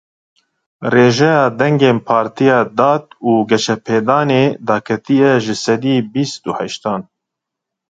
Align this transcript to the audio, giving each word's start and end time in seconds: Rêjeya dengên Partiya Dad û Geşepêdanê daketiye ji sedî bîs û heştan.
Rêjeya 0.93 1.39
dengên 1.59 1.97
Partiya 2.07 2.59
Dad 2.77 3.05
û 3.29 3.31
Geşepêdanê 3.49 4.43
daketiye 4.67 5.33
ji 5.43 5.55
sedî 5.65 5.95
bîs 6.13 6.31
û 6.49 6.51
heştan. 6.59 7.01